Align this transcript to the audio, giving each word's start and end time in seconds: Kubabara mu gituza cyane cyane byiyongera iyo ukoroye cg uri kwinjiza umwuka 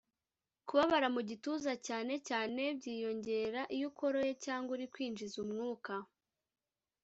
Kubabara 0.67 1.07
mu 1.15 1.21
gituza 1.29 1.73
cyane 1.87 2.13
cyane 2.27 2.61
byiyongera 2.79 3.61
iyo 3.75 3.85
ukoroye 3.91 4.31
cg 4.43 4.65
uri 4.75 4.85
kwinjiza 4.93 5.37
umwuka 5.45 5.93